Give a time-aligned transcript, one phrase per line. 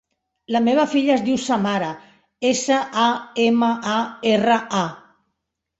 [0.53, 1.91] La meva filla es diu Samara:
[2.53, 3.07] essa, a,
[3.47, 4.03] ema, a,
[4.35, 4.87] erra, a.